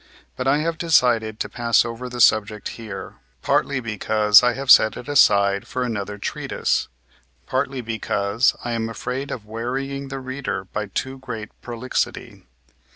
[0.35, 4.97] But I have decided to pass over the subject here, partly because I have set
[4.97, 6.87] it aside for another treatise,
[7.45, 12.45] partly because I am afraid of wearying the reader by too great prolixity.